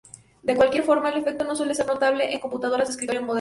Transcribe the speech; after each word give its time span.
De 0.41 0.55
cualquier 0.55 0.83
forma, 0.83 1.09
el 1.11 1.19
efecto 1.19 1.45
no 1.45 1.55
suele 1.55 1.75
ser 1.75 1.85
notable 1.85 2.33
en 2.33 2.39
computadoras 2.39 2.87
de 2.87 2.93
escritorio 2.93 3.21
modernas. 3.21 3.29